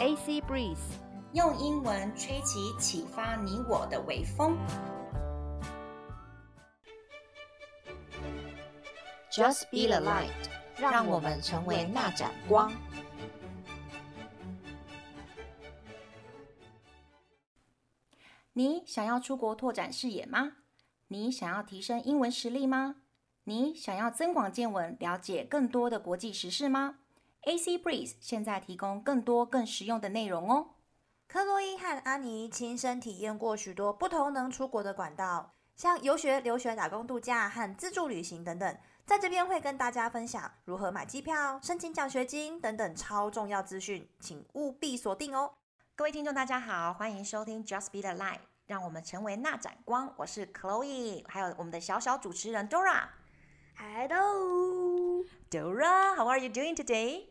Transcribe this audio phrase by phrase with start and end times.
[0.00, 0.78] AC Breeze，
[1.34, 4.56] 用英文吹起启发你我的微风。
[9.30, 10.30] Just be the light，
[10.78, 12.72] 让我们成为那盏光。
[18.54, 20.52] 你想要出国拓展视野吗？
[21.08, 23.02] 你想要提升英文实力吗？
[23.44, 26.99] 你想要增广见闻，了解更多的国际时事吗
[27.42, 30.74] ？AC Breeze 现在提供更多更实用的内容哦。
[31.26, 38.76] 克洛伊和安妮亲身体验过许多不同能出国的管道，像游学、留学、打工度假和自助旅行等等。
[39.06, 45.54] 在这边会跟大家分享如何买机票、申请奖学金等等超重要资讯，请务必锁定哦。
[45.96, 50.12] 各位听众，大家好，欢迎收听 Just Be the Light，让我们成为那盏光。
[50.16, 53.08] 我是 Chloe，还有我们的小小主持人 Dora。
[53.76, 57.29] Hello，Dora，How are you doing today?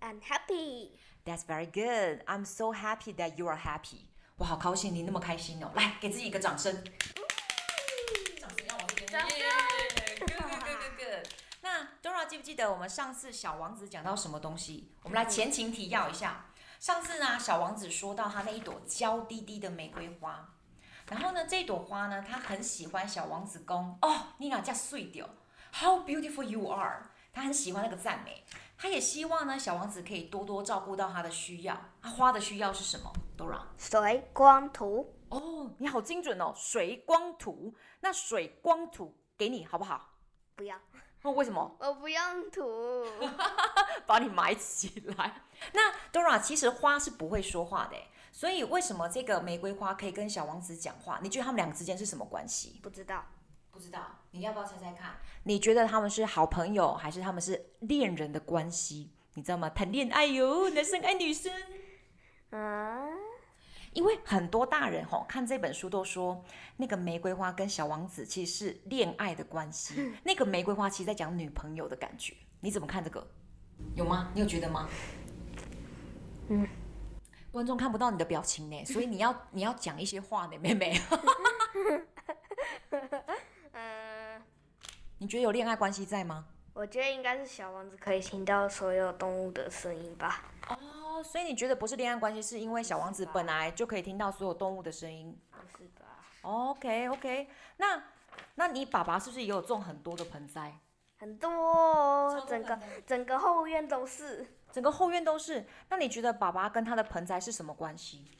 [0.00, 0.90] I'm happy.
[1.24, 2.22] That's very good.
[2.26, 4.06] I'm so happy that you are happy.
[4.36, 5.70] 我好高兴你那么开心哦！
[5.74, 6.72] 来，给自己一个掌声。
[8.40, 9.08] 掌声要往这边。
[9.08, 9.38] 掌声。
[10.18, 11.28] Good, good, good, good, good.
[11.62, 14.92] 那 Dora 记不记得我们上次小王子讲到什么东西？
[15.02, 16.46] 我们来前情提要一下。
[16.78, 20.54] 上次呢，小王子说到他那一朵娇滴滴的玫瑰花，
[21.08, 25.28] 然后呢，这朵花呢，他很喜欢小王子公哦，你哪叫碎掉
[25.72, 27.10] ？How beautiful you are！
[27.32, 28.44] 他很喜欢那个赞美，
[28.78, 31.78] 他也希望呢，小王子可以多多照顾到他的需要。
[32.02, 35.14] 他花的需要是什么？Dora，水光图。
[35.28, 37.74] 哦，你好精准哦，水光图。
[38.00, 40.14] 那水光图给你好不好？
[40.54, 40.76] 不要。
[41.22, 41.76] 哦，为什么？
[41.80, 43.04] 我不用涂，
[44.06, 45.42] 把你埋起来。
[45.72, 47.96] 那 Dora 其实花是不会说话的，
[48.30, 51.18] 所以为什么这个玫瑰花可以跟小王子讲话？
[51.22, 52.78] 你觉得他们两个之间是什么关系？
[52.82, 53.24] 不知道，
[53.76, 54.00] 不知道。
[54.30, 55.16] 你要不要猜猜看？
[55.44, 59.12] 你觉得他们是好朋友，还是他们是恋人的关系？
[59.34, 59.68] 你知道吗？
[59.68, 61.52] 谈恋爱哟， 男生爱女生。
[62.50, 63.06] 啊。
[63.92, 66.44] 因为很多大人吼看这本书都说，
[66.76, 70.12] 那个玫瑰花跟小王子其实是恋爱的关系。
[70.24, 72.34] 那个玫瑰花其实在讲女朋友的感觉。
[72.60, 73.26] 你怎么看这个？
[73.94, 74.30] 有吗？
[74.34, 74.88] 你有觉得吗？
[76.48, 76.66] 嗯。
[77.50, 81.00] 观众看不到你的表情呢，所以你要你要讲一些话呢，妹妹。
[85.18, 85.24] 嗯。
[85.24, 86.46] 你觉得有恋爱关系在吗？
[86.72, 90.44] 我觉得应该是小王子可以听到所有动物的声音吧。
[90.68, 95.34] 哦，所以你觉得不是恋爱关系，是因为小王子本来就可以听到所有动物的声音？
[95.50, 96.04] 不是吧
[96.42, 98.02] ？OK OK，那
[98.56, 100.78] 那你爸爸是不是也有种很多的盆栽？
[101.18, 104.46] 很多，整个整个后院都是。
[104.70, 105.66] 整个后院都是。
[105.88, 108.30] 那你觉得爸爸跟他的盆栽是什么关系？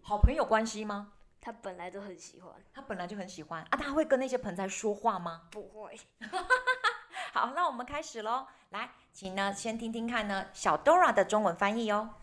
[0.00, 1.12] 好朋友关系吗？
[1.40, 2.52] 他本来就很喜欢。
[2.74, 3.78] 他本来就很喜欢啊？
[3.78, 5.42] 他会跟那些盆栽说话吗？
[5.50, 5.98] 不会。
[7.32, 8.46] 好，那我们开始喽。
[8.70, 12.14] 来，请呢先听听看呢小 Dora 的中文翻译哦。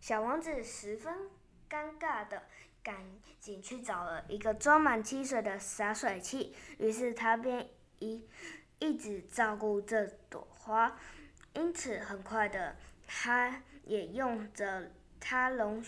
[0.00, 1.30] 小王子十分
[1.68, 2.42] 尴尬的
[2.82, 3.04] 赶
[3.40, 8.28] 紧去找了一个装满汽水的洒水器，于是他便一
[8.78, 10.96] 一直照顾这朵花，
[11.52, 12.76] 因此很快的，
[13.06, 15.84] 他也用着他龙。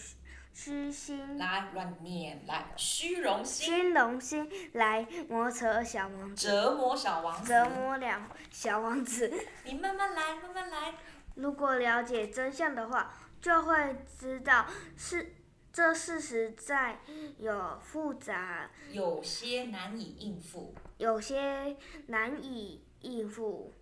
[0.59, 9.31] 虚心来乱念来虚荣心，虚荣心来磨折小王子，折磨小王子，折磨两小王子。
[9.65, 10.95] 你慢慢来，慢慢来。
[11.35, 14.65] 如果了解真相的话，就会知道
[14.97, 15.35] 是
[15.71, 17.01] 这事实在
[17.37, 23.75] 有复杂，有些难以应付，有些难以应付。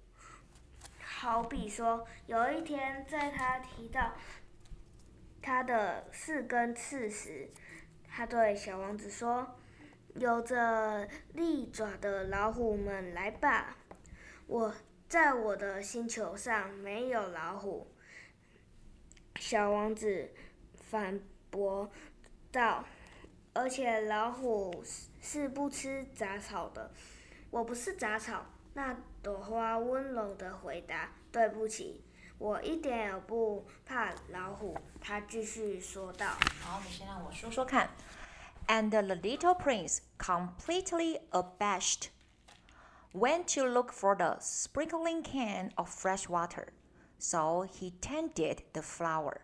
[1.01, 4.13] 好比说，有一天在他提到。
[5.47, 7.51] 他的四根刺时，
[8.09, 9.47] 他对小王子说
[10.17, 13.77] ：“有着利爪的老虎们，来吧！
[14.47, 14.75] 我
[15.07, 17.87] 在我的星球上没有老虎。”
[19.37, 20.31] 小王子
[20.73, 21.91] 反驳
[22.51, 22.83] 道
[23.53, 24.83] ：“而且老虎
[25.21, 26.91] 是不吃杂草的。
[27.53, 32.03] ”“我不是杂草。”那朵花温柔的回答：“对不起。”
[32.38, 36.26] 我一点也不怕老虎，他继续说道。
[36.62, 37.90] 好，你先让我说说看。
[38.68, 42.10] And the little prince, completely abashed,
[43.14, 46.68] went to look for the sprinkling can of fresh water.
[47.18, 49.42] So he tended the flower.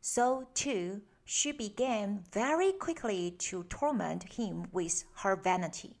[0.00, 5.98] So too, she began very quickly to torment him with her vanity,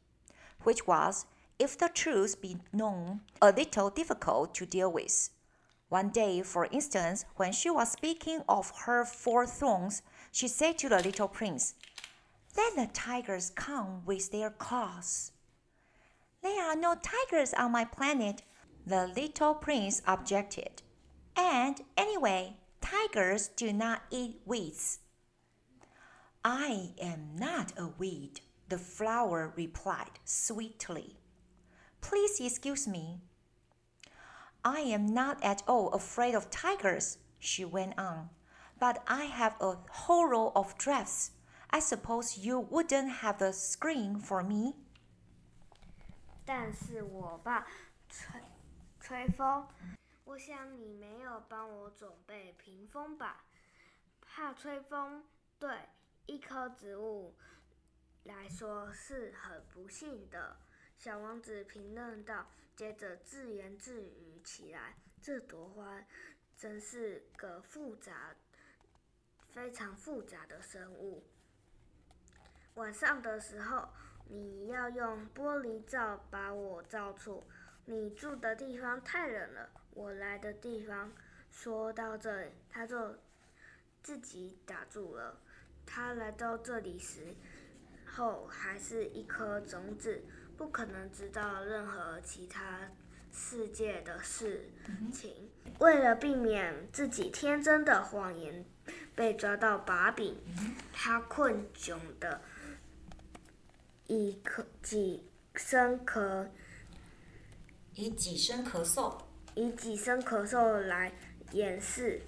[0.62, 1.26] which was,
[1.58, 5.30] if the truth be known, a little difficult to deal with.
[5.91, 10.87] One day, for instance, when she was speaking of her four thorns, she said to
[10.87, 11.73] the little prince,
[12.55, 15.33] Let the tigers come with their claws.
[16.41, 18.41] There are no tigers on my planet,
[18.87, 20.81] the little prince objected.
[21.35, 24.99] And anyway, tigers do not eat weeds.
[26.45, 28.39] I am not a weed,
[28.69, 31.17] the flower replied sweetly.
[31.99, 33.19] Please excuse me.
[34.63, 38.29] I am not at all afraid of tigers, she went on,
[38.79, 41.31] but I have a whole row of drafts.
[41.71, 44.75] I suppose you wouldn't have a screen for me.
[46.45, 47.65] 但是我爸
[48.09, 48.41] 吹
[48.99, 49.67] 吹风，
[50.25, 53.43] 我想你没有帮我准备屏风吧？
[54.21, 55.23] 怕吹风，
[55.57, 55.69] 对
[56.27, 57.35] 一棵植物
[58.23, 60.57] 来说是很不幸的。
[60.97, 66.03] 小王子评论道，接着自言自语起来：“这朵花
[66.57, 68.35] 真是个复杂、
[69.51, 71.23] 非常复杂的生物。
[72.75, 73.87] 晚上的时候，
[74.27, 77.43] 你要用玻璃罩把我罩住。
[77.85, 81.11] 你住的地方太冷了，我来的地方……”
[81.51, 83.13] 说到这里，他就
[84.01, 85.37] 自己打住了。
[85.85, 87.35] 他来到这里时
[88.05, 90.23] 候，还是一颗种子。
[90.57, 92.87] 不可能知道任何其他
[93.31, 94.69] 世界的事
[95.11, 95.49] 情。
[95.79, 98.65] 为了避免自己天真的谎言
[99.15, 100.35] 被抓到把柄，
[100.93, 102.41] 他困窘的
[104.07, 106.47] 以咳几声咳，
[107.93, 109.17] 以几声咳嗽，
[109.55, 111.11] 以几声咳嗽来
[111.51, 112.21] 掩饰，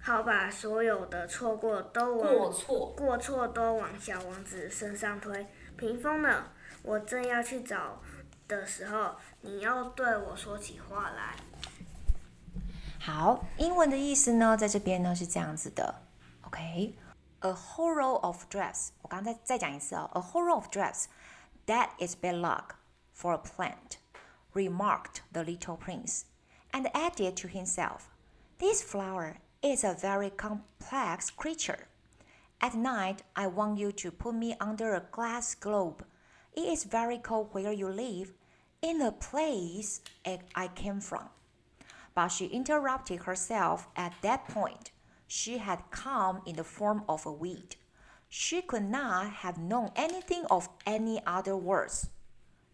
[0.00, 5.46] 好把所有的错过都往过错过错都往小王子身上推。
[5.76, 6.50] 屏风呢？
[6.82, 8.02] 我正要去找
[8.47, 11.35] 的时候，你要对我说起话来。
[12.99, 16.01] 好，英文的意思呢，在这边呢是这样子的，
[16.41, 18.89] OK，a whole row of drafts。
[19.01, 22.75] 我刚刚再再讲一次哦，a whole row of drafts。That is bad luck
[23.15, 23.97] for a plant,
[24.53, 26.23] remarked the little prince,
[26.71, 28.01] and added to himself,
[28.59, 31.87] This flower is a very complex creature.
[32.59, 36.03] At night, I want you to put me under a glass globe.
[36.56, 38.32] it is very cold where you live,
[38.80, 40.02] in the place
[40.54, 41.28] I came from.
[42.14, 44.92] But she interrupted herself at that point.
[45.26, 47.74] She had come in the form of a weed.
[48.28, 52.10] She could not have known anything of any other words.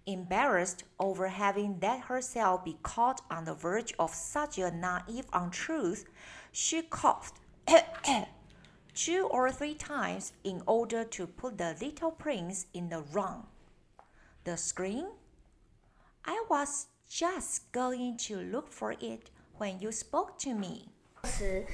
[0.04, 6.04] Embarrassed over having let herself be caught on the verge of such a naive untruth,
[6.52, 7.40] she coughed
[8.94, 13.46] two or three times in order to put the little prince in the wrong
[14.44, 15.06] the screen?
[16.22, 20.90] I was just going to look for it when you spoke to me.
[21.24, 21.66] 时，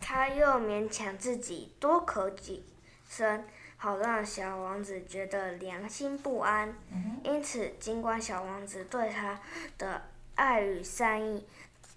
[0.00, 2.64] 他又勉强自己多咳几
[3.08, 3.44] 声，
[3.76, 6.74] 好让小王子觉得良心不安。
[7.22, 9.40] 因此，尽管小王子对他
[9.76, 10.02] 的
[10.34, 11.46] 爱与善意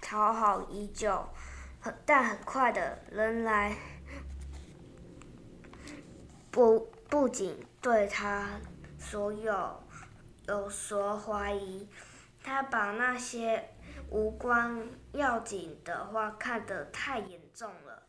[0.01, 1.29] 讨好已久，
[2.05, 3.75] 但很快的，仍来
[6.49, 8.59] 不不仅对他。
[9.01, 9.83] 所有
[10.47, 11.89] 有所怀疑，
[12.43, 13.67] 他把那些
[14.09, 18.03] 无关要紧的话看得太严重了，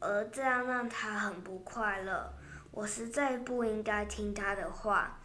[0.00, 2.32] 而这样让他很不快乐。
[2.72, 5.20] 我实在不应该听他的话。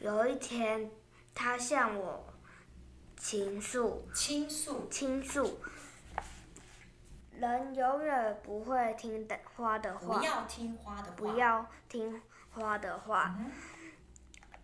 [0.00, 0.90] 有一天，
[1.34, 2.32] 他向我
[3.16, 5.60] 倾诉，倾诉，倾诉。
[7.32, 10.18] 人永远不会听的花的话。
[10.18, 11.12] 不要听花的话。
[11.16, 12.20] 不要听。
[12.52, 13.36] 花的话，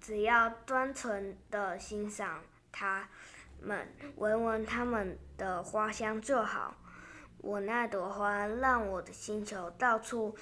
[0.00, 3.08] 只要单纯的欣赏它
[3.60, 6.74] 们，闻闻它们的花香就好。
[7.38, 10.36] 我那朵花让我的星球到处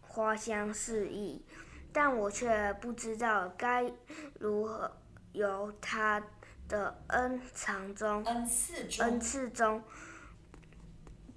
[0.00, 1.44] 花香四溢，
[1.92, 3.92] 但我却不知道该
[4.38, 4.90] 如何
[5.32, 6.22] 由它
[6.66, 9.84] 的恩藏中，恩赐中，恩赐中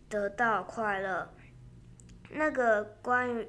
[0.07, 1.33] 得到快乐。
[2.29, 3.47] 那个关于。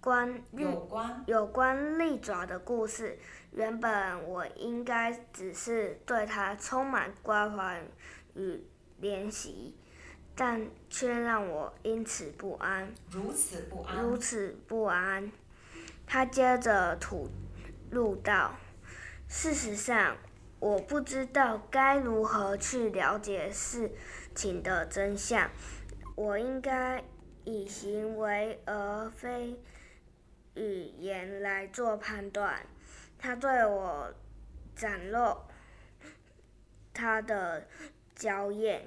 [0.00, 3.18] 关有关有关利爪的故事，
[3.52, 7.82] 原本我应该只是对它充满关怀
[8.34, 8.64] 与
[8.98, 9.76] 怜惜，
[10.34, 12.94] 但却让我因此不安。
[13.10, 14.02] 如此不安。
[14.02, 15.30] 如此不安。
[16.06, 17.28] 他接着吐
[17.90, 18.54] 露道
[19.28, 20.16] ：“事实上，
[20.58, 23.92] 我不知道该如何去了解事
[24.34, 25.50] 情的真相。
[26.14, 27.04] 我应该
[27.44, 29.60] 以行为而非。”
[30.54, 32.60] 语言来做判断。
[33.18, 34.14] 他对我
[34.74, 35.36] 展露
[36.94, 37.66] 他的
[38.14, 38.86] 娇艳，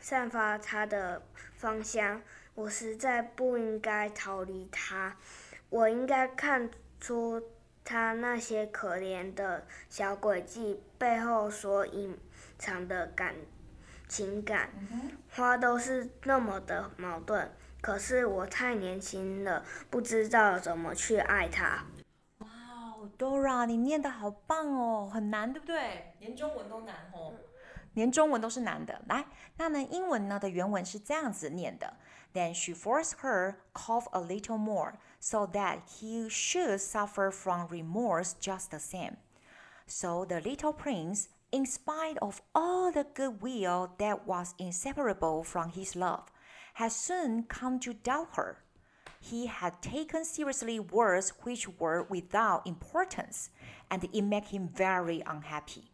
[0.00, 1.22] 散发他的
[1.56, 2.22] 芳香。
[2.54, 5.16] 我实在不应该逃离他。
[5.70, 7.42] 我应该看出
[7.82, 12.16] 他那些可怜的小诡计背后所隐
[12.58, 13.34] 藏的感
[14.06, 14.68] 情感。
[15.30, 17.50] 花都是那么的矛盾，
[17.82, 21.84] 可是我太年轻了，不知道怎么去爱他。
[22.38, 26.14] 哇哦，Dora，你念得好棒哦，很难，对不对？
[26.20, 27.34] 连中文都难哦，
[27.94, 29.02] 连中文都是难的。
[29.08, 31.96] 来，那呢，英文呢的原文是这样子念的
[32.32, 38.70] ：Then she forced her cough a little more, so that he should suffer from remorse just
[38.70, 39.16] the same.
[39.88, 45.96] So the little prince, in spite of all the goodwill that was inseparable from his
[45.96, 46.26] love,
[46.74, 48.62] had soon come to doubt her.
[49.20, 53.50] He had taken seriously words which were without importance,
[53.90, 55.90] and it made him very unhappy.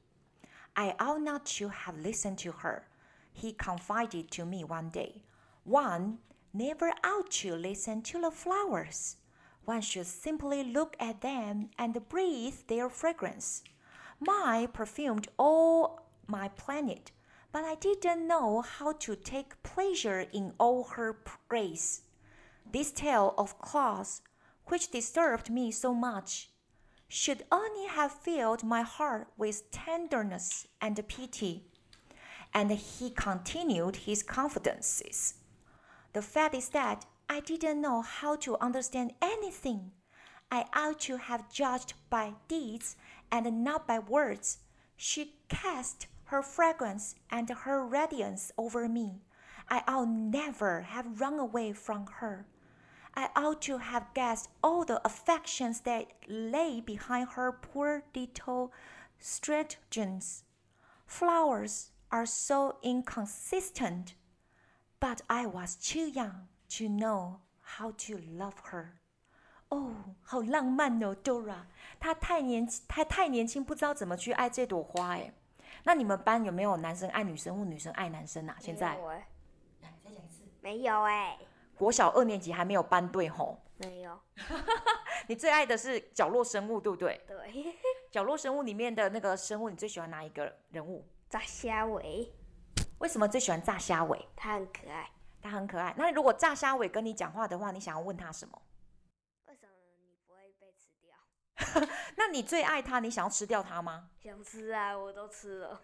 [0.77, 2.87] I ought not to have listened to her,
[3.33, 5.23] he confided to me one day.
[5.65, 6.19] One
[6.53, 9.17] never ought to listen to the flowers.
[9.65, 13.63] One should simply look at them and breathe their fragrance.
[14.19, 17.13] My perfumed all my planet,
[17.53, 22.03] but I didn't know how to take pleasure in all her grace.
[22.71, 24.23] This tale of Claus,
[24.67, 26.51] which disturbed me so much,
[27.09, 31.65] should only have filled my heart with tenderness and pity.
[32.53, 35.35] And he continued his confidences.
[36.13, 39.93] The fact is that I didn't know how to understand anything.
[40.51, 42.97] I ought to have judged by deeds
[43.31, 44.59] and not by words.
[44.97, 49.22] She cast her fragrance and her radiance over me.
[49.70, 52.46] I ought never have run away from her.
[53.16, 58.72] I ought to have guessed all the affections that lay behind her poor little
[59.20, 60.44] stratagems.
[61.06, 64.16] Flowers are so inconsistent,
[65.00, 69.00] but I was too young to know how to love her.
[69.70, 71.68] 哦，好浪漫哦，Dora。
[72.00, 75.34] 她太年轻，她太年轻，不知道怎么去爱这朵花哎。
[75.85, 78.57] 那你们班有没有男生爱女生或女生爱男生啊？
[78.61, 78.97] 现在？
[78.97, 79.29] 没有哎。
[79.83, 80.43] 来，再讲一次。
[80.61, 81.39] 没有哎。
[81.77, 83.59] 国小二年级还没有班对吼？
[83.77, 84.19] 没有。
[85.29, 87.21] 你最爱的是角落生物，对不对？
[87.27, 87.75] 对。
[88.11, 91.07] 角落生物里面的那个生物，你最喜欢哪一个人物？
[91.29, 92.33] 炸虾尾。
[92.99, 94.29] 为什么最喜欢炸虾尾？
[94.35, 95.09] 它很可爱。
[95.41, 95.95] 它很可爱。
[95.97, 98.61] 那如果炸虾尾跟你讲话的话，你想要问他什么？
[102.17, 104.09] 那你最爱它，你想要吃掉它吗？
[104.23, 105.81] 想吃啊，我都吃了。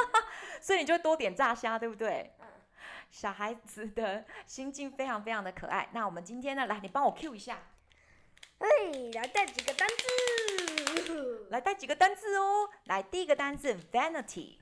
[0.60, 2.34] 所以你就会多点炸虾，对不对？
[2.40, 2.46] 嗯。
[3.10, 5.88] 小孩子的心境非常非常的可爱。
[5.92, 7.58] 那我们今天呢，来，你帮我 Q 一下。
[8.58, 8.66] 哎，
[9.14, 11.46] 来带几个单字。
[11.50, 12.68] 来带几个单字哦。
[12.84, 14.58] 来，第一个单字 vanity。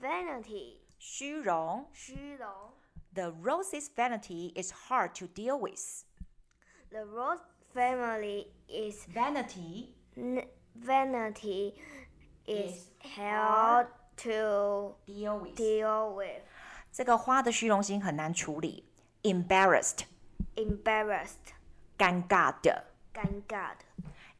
[0.00, 0.80] vanity。
[0.98, 1.88] 虚荣。
[1.92, 2.74] 虚荣。
[3.14, 6.04] The rose's vanity is hard to deal with.
[6.90, 7.40] The rose
[7.74, 9.95] family is vanity.
[10.75, 11.73] Vanity
[12.47, 13.87] is hard
[14.17, 15.55] to deal with.
[15.55, 16.41] Deal with.
[16.91, 18.85] 这个花的虚荣心很难处理。
[19.23, 20.05] Embarrassed.
[20.55, 21.53] Embarrassed.
[21.97, 22.85] 尴尬的。
[23.13, 23.85] 尴尬的。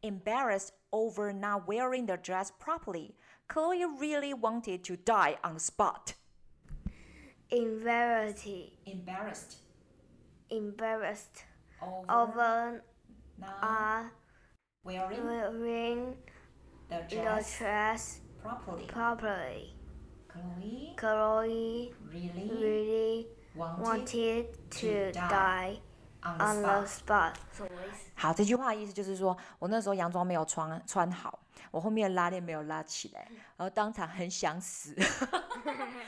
[0.02, 3.14] Embarrassed over not wearing the dress properly.
[3.48, 6.14] Chloe really wanted to die on the spot.
[7.50, 8.72] Embarrassed.
[8.86, 9.56] Embarrassed.
[10.50, 11.44] Embarrassed.
[11.80, 12.82] Over, over
[13.38, 14.02] not uh,
[14.87, 16.15] Wearing, wearing
[16.89, 18.87] the the dress properly.
[18.87, 19.73] properly.
[20.29, 25.79] Chloe Chloe really really wanted, wanted to die
[26.23, 27.33] on the spot.
[28.15, 31.39] 好，这句话的意思就是说，我那时候洋装没有穿穿好，
[31.69, 33.27] 我后面的拉链没有拉起来，
[33.57, 34.95] 然后当场很想死。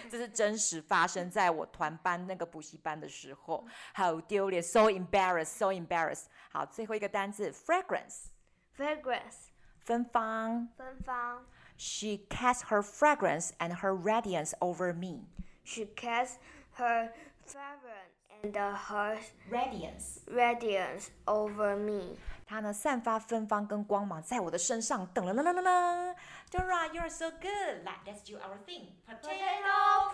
[0.09, 6.25] 这是真实发生在我团班那个补习班的时候，好丢脸，so embarrassed，so embarrassed。
[6.51, 8.29] 好，最后一个单字，fragrance。
[8.78, 9.50] Fragrance.
[9.84, 10.68] 芬芳。
[10.76, 11.44] 芬芳。
[11.76, 15.26] She cast her fragrance and her radiance over me.
[15.64, 16.38] She cast
[16.78, 17.10] her
[17.46, 19.18] fragrance and her
[19.50, 20.20] Radiance.
[20.26, 22.16] radiance over me.
[22.46, 25.06] 她呢，散发芬芳跟光芒在我的身上。
[25.14, 26.14] 噔噔噔噔噔噔。
[26.50, 27.84] Dora, you're so good.
[27.84, 28.92] Like, let's do our thing.
[29.06, 30.12] Potato